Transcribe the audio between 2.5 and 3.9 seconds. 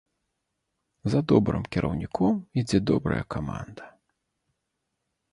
ідзе добрая каманда!